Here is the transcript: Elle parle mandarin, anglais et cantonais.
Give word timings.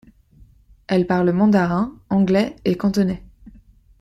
Elle 0.87 1.05
parle 1.05 1.29
mandarin, 1.31 1.93
anglais 2.09 2.55
et 2.65 2.75
cantonais. 2.75 3.23